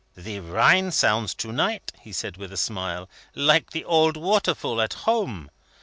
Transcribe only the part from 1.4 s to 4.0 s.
night," he said with a smile, "like the